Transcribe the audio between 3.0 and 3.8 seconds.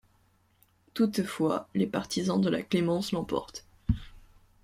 l'emportent.